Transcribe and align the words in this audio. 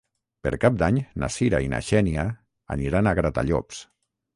Per 0.47 0.51
Cap 0.63 0.79
d'Any 0.83 0.97
na 1.25 1.29
Cira 1.37 1.61
i 1.67 1.71
na 1.75 1.83
Xènia 1.91 2.27
aniran 2.79 3.15
a 3.15 3.19
Gratallops. 3.23 3.89